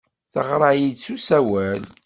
[0.33, 1.81] Teɣra-iyi-d s usawal.